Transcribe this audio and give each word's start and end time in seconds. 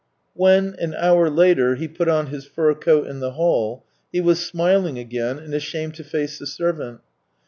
..."When, 0.33 0.73
an 0.79 0.95
hour 0.95 1.29
later, 1.29 1.75
he 1.75 1.87
put 1.87 2.07
on 2.09 2.25
his 2.31 2.43
fur 2.47 2.73
coat 2.73 3.05
in 3.05 3.19
the 3.19 3.33
hall, 3.33 3.83
he 4.11 4.19
was 4.19 4.43
smiling 4.43 4.97
again 4.97 5.37
and 5.37 5.53
ashamed 5.53 5.93
to 5.93 6.03
face 6.03 6.39
the 6.39 6.47
servant. 6.47 7.01